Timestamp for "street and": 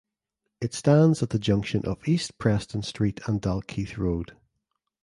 2.81-3.39